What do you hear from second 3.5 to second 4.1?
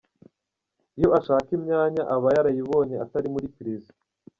prison.